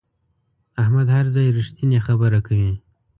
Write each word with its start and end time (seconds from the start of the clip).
احمد 0.81 1.07
هر 1.15 1.25
ځای 1.35 1.47
رښتینې 1.57 1.99
خبره 2.07 2.39
کوي. 2.47 2.73